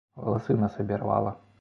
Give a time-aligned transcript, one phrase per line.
[0.21, 1.39] Валасы на сабе рвала.